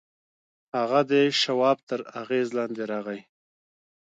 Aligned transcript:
هغه 0.77 0.99
د 1.11 1.13
شواب 1.41 1.77
تر 1.89 1.99
اغېز 2.21 2.47
لاندې 2.57 2.83
راغی 2.91 3.21